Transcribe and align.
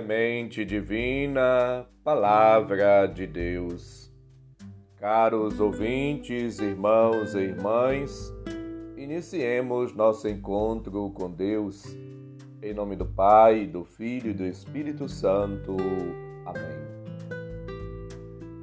Semente 0.00 0.64
divina, 0.64 1.86
Palavra 2.02 3.06
de 3.06 3.26
Deus. 3.26 4.10
Caros 4.96 5.60
ouvintes, 5.60 6.58
irmãos 6.58 7.34
e 7.34 7.40
irmãs, 7.40 8.32
iniciemos 8.96 9.94
nosso 9.94 10.26
encontro 10.26 11.10
com 11.10 11.30
Deus. 11.30 11.84
Em 12.62 12.72
nome 12.72 12.96
do 12.96 13.04
Pai, 13.04 13.66
do 13.66 13.84
Filho 13.84 14.30
e 14.30 14.32
do 14.32 14.46
Espírito 14.46 15.06
Santo. 15.06 15.76
Amém. 16.46 16.80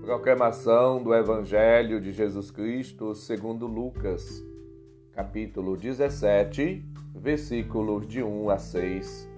Proclamação 0.02 1.04
do 1.04 1.14
Evangelho 1.14 2.02
de 2.02 2.14
Jesus 2.14 2.50
Cristo 2.50 3.14
segundo 3.14 3.68
Lucas, 3.68 4.44
capítulo 5.12 5.78
17, 5.78 6.84
versículos 7.14 8.08
de 8.08 8.24
1 8.24 8.50
a 8.50 8.58
6 8.58 9.37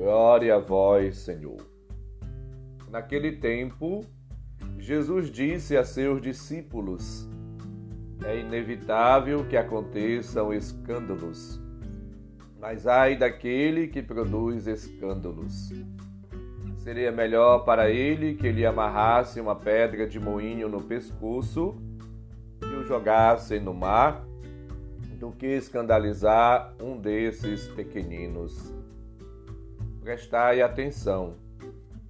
Glória 0.00 0.56
a 0.56 0.58
vós, 0.58 1.18
Senhor. 1.18 1.58
Naquele 2.88 3.32
tempo, 3.32 4.00
Jesus 4.78 5.30
disse 5.30 5.76
a 5.76 5.84
seus 5.84 6.22
discípulos: 6.22 7.28
É 8.24 8.38
inevitável 8.38 9.46
que 9.46 9.58
aconteçam 9.58 10.54
escândalos, 10.54 11.60
mas 12.58 12.86
ai 12.86 13.14
daquele 13.14 13.88
que 13.88 14.00
produz 14.00 14.66
escândalos. 14.66 15.70
Seria 16.78 17.12
melhor 17.12 17.66
para 17.66 17.90
ele 17.90 18.36
que 18.36 18.50
lhe 18.50 18.64
amarrasse 18.64 19.38
uma 19.38 19.54
pedra 19.54 20.08
de 20.08 20.18
moinho 20.18 20.66
no 20.66 20.80
pescoço 20.80 21.76
e 22.62 22.74
o 22.74 22.86
jogassem 22.86 23.60
no 23.60 23.74
mar, 23.74 24.24
do 25.18 25.30
que 25.30 25.46
escandalizar 25.46 26.74
um 26.80 26.98
desses 26.98 27.68
pequeninos 27.68 28.79
prestai 30.00 30.62
atenção. 30.62 31.34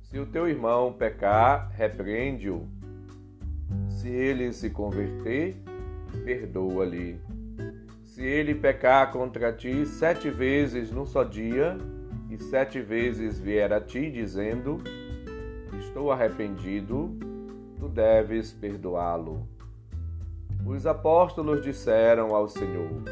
Se 0.03 0.19
o 0.19 0.27
teu 0.27 0.49
irmão 0.49 0.93
pecar, 0.93 1.71
repreende-o. 1.73 2.67
Se 3.89 4.09
ele 4.09 4.53
se 4.53 4.71
converter, 4.71 5.57
perdoa-lhe. 6.25 7.21
Se 8.05 8.23
ele 8.25 8.55
pecar 8.55 9.13
contra 9.13 9.53
ti 9.53 9.87
sete 9.87 10.31
vezes 10.31 10.91
num 10.91 11.07
só 11.07 11.23
dia, 11.23 11.77
e 12.29 12.39
sete 12.39 12.81
vezes 12.81 13.39
vier 13.39 13.73
a 13.73 13.81
ti 13.81 14.11
dizendo: 14.11 14.79
Estou 15.79 16.11
arrependido, 16.11 17.17
tu 17.79 17.89
deves 17.89 18.53
perdoá-lo. 18.53 19.47
Os 20.65 20.87
apóstolos 20.87 21.63
disseram 21.63 22.35
ao 22.35 22.49
Senhor: 22.49 23.03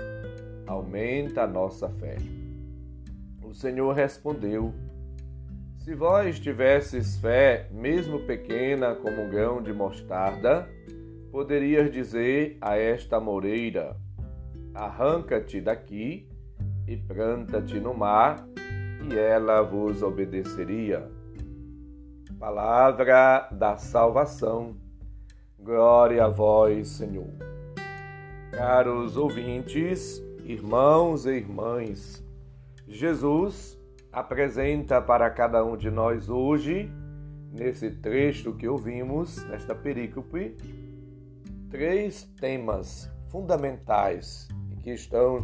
Aumenta 0.67 1.43
a 1.43 1.47
nossa 1.47 1.89
fé. 1.89 2.17
O 3.48 3.54
Senhor 3.54 3.94
respondeu: 3.94 4.74
Se 5.78 5.94
vós 5.94 6.38
tivesses 6.38 7.16
fé, 7.16 7.66
mesmo 7.72 8.27
pequena 8.27 8.94
como 8.94 9.22
um 9.22 9.30
grão 9.30 9.62
de 9.62 9.72
mostarda, 9.72 10.68
poderias 11.32 11.91
dizer 11.91 12.58
a 12.60 12.76
esta 12.76 13.19
moreira: 13.19 13.96
Arranca-te 14.74 15.62
daqui 15.62 16.28
e 16.86 16.94
planta-te 16.98 17.80
no 17.80 17.94
mar, 17.94 18.46
e 19.10 19.16
ela 19.16 19.62
vos 19.62 20.02
obedeceria. 20.02 21.10
Palavra 22.38 23.48
da 23.50 23.78
salvação. 23.78 24.76
Glória 25.58 26.26
a 26.26 26.28
vós, 26.28 26.88
Senhor. 26.88 27.32
Caros 28.52 29.16
ouvintes, 29.16 30.22
irmãos 30.44 31.25
e 31.25 31.31
irmãs, 31.31 32.28
Jesus 32.88 33.78
apresenta 34.10 35.00
para 35.00 35.28
cada 35.31 35.65
um 35.65 35.76
de 35.76 35.91
nós 35.91 36.28
hoje, 36.28 36.91
nesse 37.53 37.91
trecho 37.91 38.54
que 38.54 38.66
ouvimos, 38.66 39.44
nesta 39.44 39.75
perícope, 39.75 40.56
três 41.71 42.25
temas 42.41 43.12
fundamentais 43.28 44.49
que 44.82 44.91
estão 44.91 45.38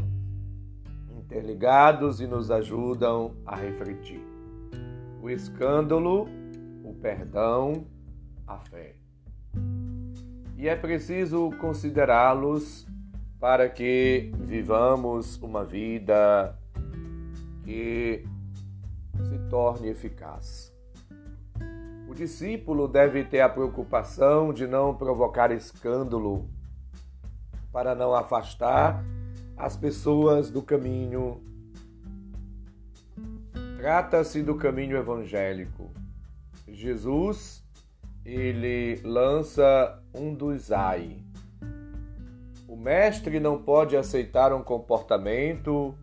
interligados 1.17 2.21
e 2.21 2.27
nos 2.27 2.51
ajudam 2.51 3.37
a 3.45 3.55
refletir: 3.55 4.25
o 5.23 5.29
escândalo, 5.29 6.27
o 6.83 6.95
perdão, 6.95 7.87
a 8.47 8.59
fé. 8.59 8.97
E 10.57 10.67
é 10.67 10.75
preciso 10.75 11.51
considerá-los 11.61 12.87
para 13.39 13.69
que 13.69 14.33
vivamos 14.39 15.37
uma 15.43 15.63
vida 15.63 16.59
que 17.65 18.25
se 19.29 19.39
torne 19.49 19.89
eficaz. 19.89 20.73
O 22.09 22.15
discípulo 22.15 22.87
deve 22.87 23.25
ter 23.25 23.41
a 23.41 23.49
preocupação 23.49 24.53
de 24.53 24.67
não 24.67 24.95
provocar 24.95 25.51
escândalo, 25.51 26.49
para 27.73 27.95
não 27.95 28.15
afastar 28.15 29.05
as 29.57 29.77
pessoas 29.77 30.51
do 30.51 30.63
caminho. 30.63 31.43
Trata-se 33.79 34.43
do 34.43 34.55
caminho 34.55 34.97
evangélico. 34.97 35.91
Jesus, 36.69 37.65
ele 38.25 39.01
lança 39.03 40.01
um 40.15 40.35
dos 40.35 40.71
ai. 40.71 41.19
O 42.69 42.77
mestre 42.77 43.41
não 43.41 43.63
pode 43.63 43.97
aceitar 43.97 44.53
um 44.53 44.63
comportamento 44.63 45.97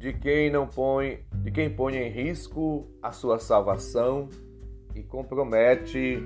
de 0.00 0.14
quem 0.14 0.50
não 0.50 0.66
põe, 0.66 1.22
de 1.42 1.50
quem 1.50 1.68
põe 1.68 1.94
em 1.98 2.08
risco 2.08 2.88
a 3.02 3.12
sua 3.12 3.38
salvação 3.38 4.30
e 4.94 5.02
compromete 5.02 6.18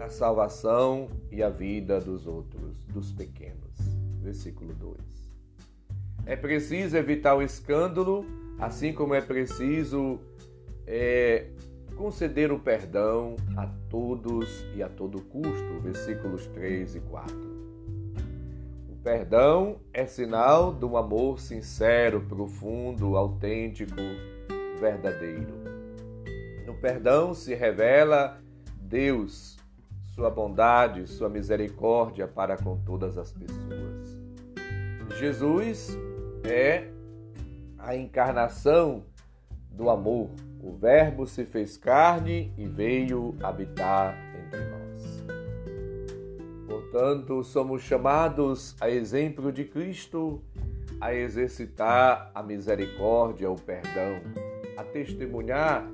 a 0.00 0.08
salvação 0.08 1.06
e 1.30 1.42
a 1.42 1.50
vida 1.50 2.00
dos 2.00 2.26
outros, 2.26 2.78
dos 2.86 3.12
pequenos. 3.12 3.76
Versículo 4.22 4.72
2. 4.72 4.96
É 6.24 6.34
preciso 6.34 6.96
evitar 6.96 7.34
o 7.34 7.42
escândalo, 7.42 8.24
assim 8.58 8.94
como 8.94 9.14
é 9.14 9.20
preciso 9.20 10.18
é, 10.86 11.46
conceder 11.94 12.50
o 12.50 12.58
perdão 12.58 13.36
a 13.54 13.66
todos 13.90 14.64
e 14.74 14.82
a 14.82 14.88
todo 14.88 15.20
custo. 15.20 15.78
Versículos 15.82 16.46
3 16.46 16.94
e 16.94 17.00
4. 17.00 17.67
Perdão 19.08 19.80
é 19.90 20.04
sinal 20.04 20.70
de 20.70 20.84
um 20.84 20.94
amor 20.94 21.40
sincero, 21.40 22.20
profundo, 22.28 23.16
autêntico, 23.16 23.96
verdadeiro. 24.78 25.54
No 26.66 26.74
perdão 26.74 27.32
se 27.32 27.54
revela 27.54 28.38
Deus, 28.78 29.56
sua 30.14 30.28
bondade, 30.28 31.06
sua 31.06 31.30
misericórdia 31.30 32.28
para 32.28 32.58
com 32.58 32.76
todas 32.84 33.16
as 33.16 33.32
pessoas. 33.32 34.18
Jesus 35.18 35.96
é 36.44 36.90
a 37.78 37.96
encarnação 37.96 39.06
do 39.70 39.88
amor. 39.88 40.28
O 40.62 40.76
Verbo 40.76 41.26
se 41.26 41.46
fez 41.46 41.78
carne 41.78 42.52
e 42.58 42.66
veio 42.66 43.34
habitar. 43.42 44.27
Portanto, 46.90 47.44
somos 47.44 47.82
chamados, 47.82 48.74
a 48.80 48.88
exemplo 48.88 49.52
de 49.52 49.64
Cristo, 49.64 50.42
a 51.00 51.14
exercitar 51.14 52.30
a 52.34 52.42
misericórdia, 52.42 53.50
o 53.50 53.56
perdão, 53.56 54.22
a 54.76 54.84
testemunhar 54.84 55.86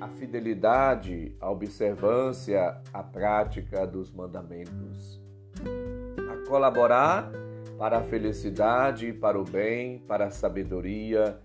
a 0.00 0.08
fidelidade, 0.08 1.34
a 1.40 1.50
observância, 1.50 2.80
a 2.92 3.02
prática 3.02 3.86
dos 3.86 4.12
mandamentos, 4.12 5.20
a 6.30 6.48
colaborar 6.48 7.30
para 7.78 7.98
a 7.98 8.02
felicidade, 8.02 9.12
para 9.12 9.38
o 9.38 9.44
bem, 9.44 9.98
para 10.00 10.26
a 10.26 10.30
sabedoria, 10.30 11.38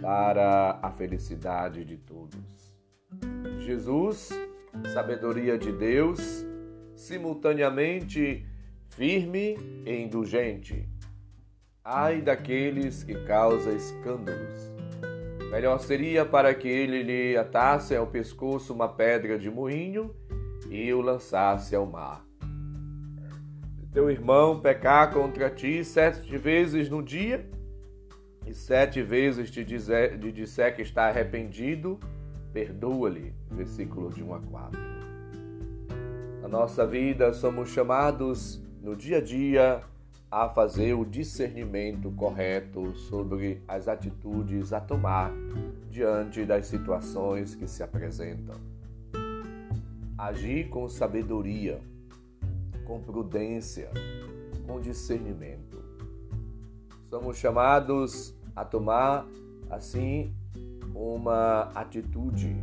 para 0.00 0.78
a 0.82 0.90
felicidade 0.90 1.84
de 1.84 1.96
todos. 1.96 2.74
Jesus, 3.58 4.30
sabedoria 4.92 5.58
de 5.58 5.70
Deus, 5.72 6.46
simultaneamente 6.94 8.46
firme 8.90 9.56
e 9.84 9.96
indulgente. 9.96 10.88
Ai 11.84 12.20
daqueles 12.20 13.02
que 13.02 13.14
causam 13.24 13.74
escândalos. 13.74 14.72
Melhor 15.50 15.78
seria 15.80 16.24
para 16.24 16.54
que 16.54 16.68
ele 16.68 17.02
lhe 17.02 17.36
atasse 17.36 17.94
ao 17.94 18.06
pescoço 18.06 18.72
uma 18.72 18.88
pedra 18.88 19.38
de 19.38 19.50
moinho 19.50 20.14
e 20.70 20.92
o 20.92 21.00
lançasse 21.00 21.74
ao 21.74 21.84
mar. 21.84 22.24
Se 23.78 23.86
teu 23.92 24.10
irmão 24.10 24.60
pecar 24.60 25.12
contra 25.12 25.50
ti 25.50 25.84
sete 25.84 26.38
vezes 26.38 26.88
no 26.88 27.02
dia, 27.02 27.46
e 28.46 28.54
sete 28.54 29.02
vezes 29.02 29.50
te, 29.50 29.64
dizer, 29.64 30.18
te 30.18 30.32
disser 30.32 30.74
que 30.74 30.82
está 30.82 31.08
arrependido, 31.08 31.98
perdoa-lhe. 32.52 33.34
Versículo 33.50 34.10
de 34.10 34.22
1 34.22 34.34
a 34.34 34.40
4. 34.40 34.91
Nossa 36.52 36.86
vida, 36.86 37.32
somos 37.32 37.70
chamados 37.70 38.60
no 38.82 38.94
dia 38.94 39.16
a 39.16 39.20
dia 39.22 39.82
a 40.30 40.50
fazer 40.50 40.92
o 40.92 41.02
discernimento 41.02 42.10
correto 42.10 42.94
sobre 42.94 43.62
as 43.66 43.88
atitudes 43.88 44.70
a 44.70 44.78
tomar 44.78 45.32
diante 45.90 46.44
das 46.44 46.66
situações 46.66 47.54
que 47.54 47.66
se 47.66 47.82
apresentam. 47.82 48.56
Agir 50.18 50.68
com 50.68 50.86
sabedoria, 50.90 51.80
com 52.84 53.00
prudência, 53.00 53.90
com 54.66 54.78
discernimento. 54.78 55.82
Somos 57.08 57.38
chamados 57.38 58.36
a 58.54 58.62
tomar, 58.62 59.26
assim, 59.70 60.34
uma 60.94 61.70
atitude, 61.74 62.54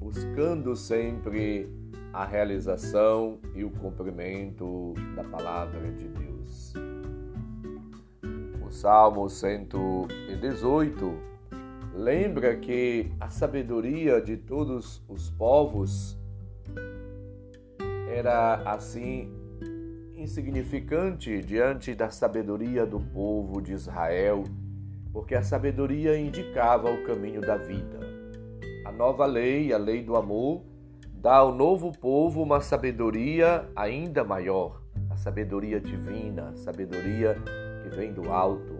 buscando 0.00 0.74
sempre 0.74 1.83
a 2.14 2.24
realização 2.24 3.40
e 3.56 3.64
o 3.64 3.70
cumprimento 3.70 4.94
da 5.16 5.24
palavra 5.24 5.90
de 5.90 6.06
Deus. 6.06 6.72
O 8.64 8.70
Salmo 8.70 9.28
118 9.28 11.12
lembra 11.92 12.56
que 12.56 13.10
a 13.18 13.28
sabedoria 13.30 14.22
de 14.22 14.36
todos 14.36 15.02
os 15.08 15.28
povos 15.30 16.16
era 18.08 18.62
assim 18.64 19.34
insignificante 20.16 21.40
diante 21.40 21.96
da 21.96 22.10
sabedoria 22.10 22.86
do 22.86 23.00
povo 23.00 23.60
de 23.60 23.72
Israel, 23.72 24.44
porque 25.12 25.34
a 25.34 25.42
sabedoria 25.42 26.16
indicava 26.16 26.92
o 26.92 27.02
caminho 27.04 27.40
da 27.40 27.56
vida. 27.56 27.98
A 28.86 28.92
nova 28.92 29.26
lei, 29.26 29.72
a 29.72 29.78
lei 29.78 30.00
do 30.00 30.14
amor, 30.14 30.62
dá 31.24 31.36
ao 31.36 31.54
novo 31.54 31.90
povo 31.90 32.42
uma 32.42 32.60
sabedoria 32.60 33.66
ainda 33.74 34.22
maior, 34.22 34.82
a 35.08 35.16
sabedoria 35.16 35.80
divina, 35.80 36.50
a 36.50 36.54
sabedoria 36.54 37.34
que 37.82 37.88
vem 37.96 38.12
do 38.12 38.30
alto. 38.30 38.76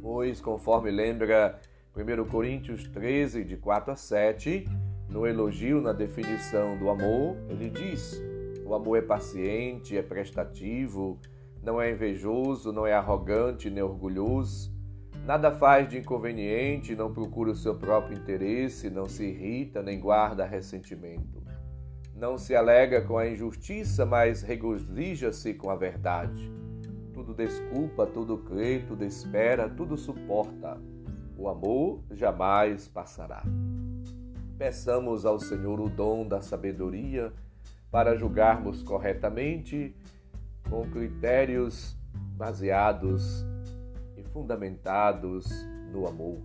Pois, 0.00 0.40
conforme 0.40 0.92
lembra 0.92 1.58
1 1.96 2.30
Coríntios 2.30 2.86
13, 2.86 3.42
de 3.42 3.56
4 3.56 3.94
a 3.94 3.96
7, 3.96 4.64
no 5.08 5.26
elogio, 5.26 5.80
na 5.80 5.92
definição 5.92 6.78
do 6.78 6.88
amor, 6.88 7.36
ele 7.48 7.68
diz: 7.68 8.22
o 8.64 8.72
amor 8.72 8.98
é 8.98 9.02
paciente, 9.02 9.98
é 9.98 10.02
prestativo, 10.02 11.18
não 11.60 11.82
é 11.82 11.90
invejoso, 11.90 12.72
não 12.72 12.86
é 12.86 12.92
arrogante 12.92 13.68
nem 13.68 13.82
orgulhoso 13.82 14.73
Nada 15.24 15.50
faz 15.50 15.88
de 15.88 15.96
inconveniente, 15.96 16.94
não 16.94 17.10
procura 17.10 17.50
o 17.50 17.56
seu 17.56 17.74
próprio 17.74 18.14
interesse, 18.14 18.90
não 18.90 19.06
se 19.06 19.24
irrita 19.24 19.82
nem 19.82 19.98
guarda 19.98 20.44
ressentimento. 20.44 21.42
Não 22.14 22.36
se 22.36 22.54
alega 22.54 23.00
com 23.00 23.16
a 23.16 23.26
injustiça, 23.26 24.04
mas 24.04 24.42
regozija-se 24.42 25.54
com 25.54 25.70
a 25.70 25.76
verdade. 25.76 26.52
Tudo 27.14 27.32
desculpa, 27.32 28.06
tudo 28.06 28.36
crê, 28.36 28.80
tudo 28.86 29.02
espera, 29.02 29.66
tudo 29.66 29.96
suporta. 29.96 30.78
O 31.38 31.48
amor 31.48 32.02
jamais 32.10 32.86
passará. 32.86 33.42
Peçamos 34.58 35.24
ao 35.24 35.40
Senhor 35.40 35.80
o 35.80 35.88
dom 35.88 36.28
da 36.28 36.42
sabedoria 36.42 37.32
para 37.90 38.14
julgarmos 38.14 38.82
corretamente, 38.82 39.96
com 40.68 40.82
critérios 40.90 41.96
baseados 42.36 43.53
fundamentados 44.34 45.46
no 45.92 46.08
amor. 46.08 46.38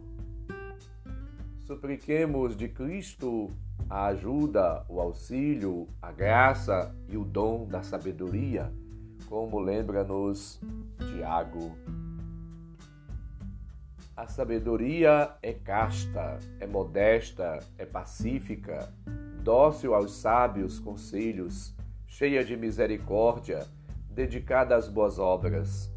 Supliquemos 1.61 2.55
de 2.55 2.69
Cristo 2.69 3.49
a 3.89 4.05
ajuda, 4.05 4.85
o 4.87 5.01
auxílio, 5.01 5.87
a 5.99 6.11
graça 6.11 6.95
e 7.07 7.17
o 7.17 7.25
dom 7.25 7.65
da 7.65 7.81
sabedoria, 7.81 8.71
como 9.27 9.59
lembra-nos 9.59 10.61
Tiago. 10.99 11.75
A 14.15 14.27
sabedoria 14.27 15.33
é 15.41 15.53
casta, 15.53 16.37
é 16.59 16.67
modesta, 16.67 17.57
é 17.77 17.85
pacífica, 17.85 18.93
dócil 19.41 19.95
aos 19.95 20.13
sábios 20.13 20.77
conselhos, 20.77 21.73
cheia 22.05 22.45
de 22.45 22.55
misericórdia, 22.55 23.65
dedicada 24.11 24.75
às 24.75 24.87
boas 24.87 25.17
obras 25.17 25.91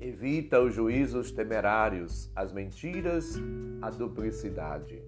Evita 0.00 0.58
os 0.58 0.74
juízos 0.74 1.30
temerários, 1.30 2.30
as 2.34 2.52
mentiras, 2.52 3.38
a 3.82 3.90
duplicidade. 3.90 5.02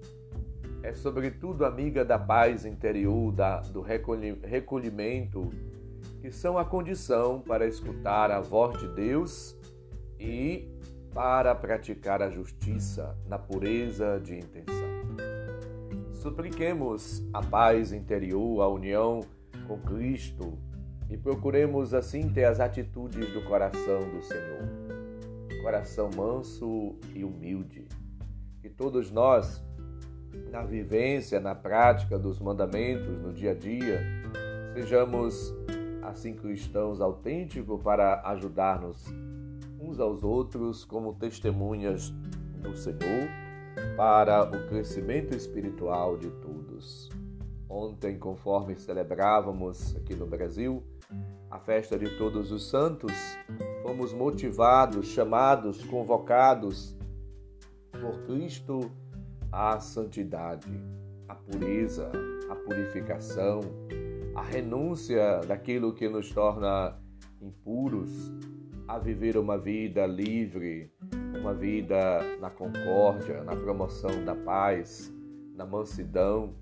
É 0.82 0.92
sobretudo 0.92 1.64
amiga 1.64 2.04
da 2.04 2.18
paz 2.18 2.66
interior, 2.66 3.32
da, 3.32 3.60
do 3.60 3.80
recolhimento, 3.80 5.48
que 6.20 6.30
são 6.30 6.58
a 6.58 6.64
condição 6.64 7.40
para 7.40 7.66
escutar 7.66 8.30
a 8.30 8.40
voz 8.40 8.78
de 8.78 8.88
Deus 8.88 9.56
e 10.20 10.68
para 11.14 11.54
praticar 11.54 12.20
a 12.20 12.28
justiça 12.28 13.16
na 13.26 13.38
pureza 13.38 14.20
de 14.20 14.36
intenção. 14.36 14.82
Supliquemos 16.12 17.26
a 17.32 17.42
paz 17.42 17.92
interior, 17.92 18.60
a 18.60 18.68
união 18.68 19.20
com 19.66 19.78
Cristo 19.80 20.58
e 21.08 21.16
procuremos 21.16 21.92
assim 21.94 22.28
ter 22.28 22.44
as 22.44 22.60
atitudes 22.60 23.32
do 23.32 23.42
coração 23.42 24.00
do 24.10 24.22
Senhor. 24.22 25.62
Coração 25.62 26.10
manso 26.16 26.96
e 27.14 27.24
humilde. 27.24 27.86
Que 28.60 28.68
todos 28.68 29.10
nós, 29.10 29.62
na 30.50 30.62
vivência, 30.62 31.38
na 31.38 31.54
prática 31.54 32.18
dos 32.18 32.40
mandamentos, 32.40 33.20
no 33.20 33.32
dia 33.32 33.52
a 33.52 33.54
dia, 33.54 34.00
sejamos 34.74 35.54
assim 36.02 36.34
cristãos 36.34 37.00
autênticos 37.00 37.80
para 37.82 38.22
ajudar-nos 38.30 39.06
uns 39.78 40.00
aos 40.00 40.22
outros 40.24 40.84
como 40.84 41.14
testemunhas 41.14 42.10
do 42.60 42.76
Senhor 42.76 43.28
para 43.96 44.44
o 44.44 44.68
crescimento 44.68 45.34
espiritual 45.34 46.16
de 46.16 46.30
todos. 46.30 47.08
Ontem, 47.68 48.18
conforme 48.18 48.76
celebrávamos 48.76 49.96
aqui 49.96 50.14
no 50.14 50.26
Brasil 50.26 50.82
a 51.52 51.58
festa 51.58 51.98
de 51.98 52.08
Todos 52.16 52.50
os 52.50 52.70
Santos, 52.70 53.12
fomos 53.82 54.10
motivados, 54.14 55.08
chamados, 55.08 55.84
convocados 55.84 56.96
por 58.00 58.22
Cristo 58.22 58.90
à 59.52 59.78
santidade, 59.78 60.72
à 61.28 61.34
pureza, 61.34 62.10
à 62.48 62.56
purificação, 62.56 63.60
à 64.34 64.40
renúncia 64.40 65.42
daquilo 65.46 65.92
que 65.92 66.08
nos 66.08 66.30
torna 66.30 66.98
impuros, 67.38 68.32
a 68.88 68.98
viver 68.98 69.36
uma 69.36 69.58
vida 69.58 70.06
livre, 70.06 70.90
uma 71.38 71.52
vida 71.52 72.22
na 72.40 72.48
concórdia, 72.48 73.44
na 73.44 73.54
promoção 73.54 74.24
da 74.24 74.34
paz, 74.34 75.12
na 75.54 75.66
mansidão, 75.66 76.54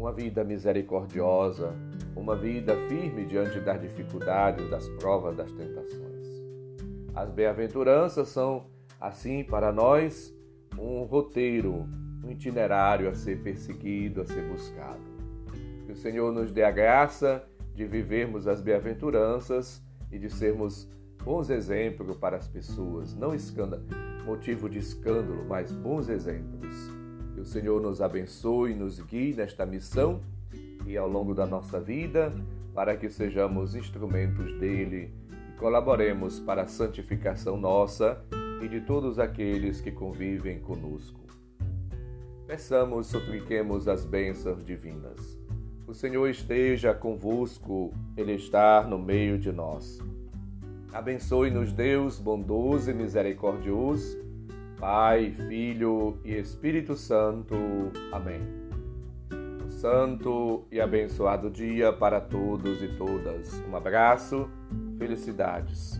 uma 0.00 0.12
vida 0.12 0.42
misericordiosa, 0.42 1.74
uma 2.16 2.34
vida 2.34 2.74
firme 2.88 3.26
diante 3.26 3.60
das 3.60 3.78
dificuldades, 3.82 4.68
das 4.70 4.88
provas, 4.88 5.36
das 5.36 5.52
tentações. 5.52 6.26
As 7.14 7.30
bem-aventuranças 7.30 8.28
são, 8.28 8.66
assim, 8.98 9.44
para 9.44 9.70
nós, 9.70 10.34
um 10.78 11.02
roteiro, 11.02 11.86
um 12.24 12.30
itinerário 12.30 13.10
a 13.10 13.14
ser 13.14 13.42
perseguido, 13.42 14.22
a 14.22 14.24
ser 14.24 14.42
buscado. 14.48 15.02
Que 15.84 15.92
o 15.92 15.96
Senhor 15.96 16.32
nos 16.32 16.50
dê 16.50 16.62
a 16.62 16.70
graça 16.70 17.44
de 17.74 17.84
vivermos 17.84 18.48
as 18.48 18.62
bem-aventuranças 18.62 19.82
e 20.10 20.18
de 20.18 20.30
sermos 20.30 20.88
bons 21.22 21.50
exemplos 21.50 22.16
para 22.16 22.38
as 22.38 22.48
pessoas, 22.48 23.14
não 23.14 23.34
escândalo, 23.34 23.82
motivo 24.24 24.66
de 24.66 24.78
escândalo, 24.78 25.44
mas 25.46 25.70
bons 25.70 26.08
exemplos. 26.08 26.99
Que 27.40 27.44
o 27.44 27.46
Senhor 27.46 27.80
nos 27.80 28.02
abençoe 28.02 28.72
e 28.72 28.74
nos 28.74 29.00
guie 29.00 29.32
nesta 29.32 29.64
missão 29.64 30.20
e 30.86 30.94
ao 30.94 31.08
longo 31.08 31.32
da 31.32 31.46
nossa 31.46 31.80
vida, 31.80 32.30
para 32.74 32.94
que 32.98 33.08
sejamos 33.08 33.74
instrumentos 33.74 34.52
dele 34.60 35.10
e 35.48 35.58
colaboremos 35.58 36.38
para 36.38 36.64
a 36.64 36.66
santificação 36.66 37.56
nossa 37.56 38.22
e 38.60 38.68
de 38.68 38.82
todos 38.82 39.18
aqueles 39.18 39.80
que 39.80 39.90
convivem 39.90 40.58
conosco. 40.60 41.18
Peçamos, 42.46 43.06
supliquemos 43.06 43.88
as 43.88 44.04
bênçãos 44.04 44.62
divinas. 44.62 45.40
O 45.86 45.94
Senhor 45.94 46.28
esteja 46.28 46.92
convosco, 46.92 47.90
Ele 48.18 48.34
está 48.34 48.82
no 48.82 48.98
meio 48.98 49.38
de 49.38 49.50
nós. 49.50 49.98
Abençoe-nos, 50.92 51.72
Deus 51.72 52.18
bondoso 52.18 52.90
e 52.90 52.94
misericordioso, 52.94 54.29
Pai, 54.80 55.30
Filho 55.46 56.18
e 56.24 56.34
Espírito 56.34 56.96
Santo. 56.96 57.54
Amém 58.10 58.60
santo 59.80 60.66
e 60.70 60.78
abençoado 60.78 61.50
dia 61.50 61.90
para 61.90 62.20
todos 62.20 62.82
e 62.82 62.88
todas. 62.96 63.62
Um 63.66 63.74
abraço, 63.74 64.48
felicidades. 64.98 65.99